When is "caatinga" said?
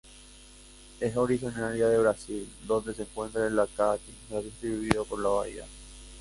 3.67-4.41